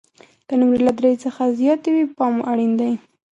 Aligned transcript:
که 0.47 0.53
نمرې 0.59 0.81
له 0.87 0.93
درې 0.99 1.11
څخه 1.23 1.41
زیاتې 1.59 1.89
وي، 1.95 2.05
پام 2.17 2.31
مو 2.35 2.43
اړین 2.51 2.71
دی. 2.79 2.91